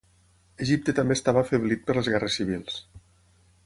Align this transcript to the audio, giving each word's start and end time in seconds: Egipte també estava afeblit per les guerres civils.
Egipte 0.65 0.95
també 1.01 1.17
estava 1.19 1.43
afeblit 1.45 1.87
per 1.91 1.99
les 2.01 2.13
guerres 2.15 2.43
civils. 2.43 2.85